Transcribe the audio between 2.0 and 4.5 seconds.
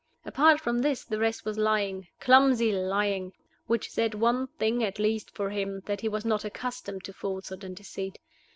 clumsy lying, which said one